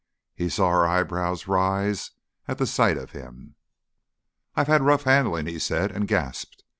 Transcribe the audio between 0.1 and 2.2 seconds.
He saw her eyebrows rise